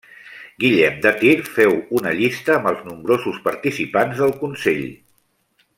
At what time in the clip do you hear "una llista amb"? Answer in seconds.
1.99-2.71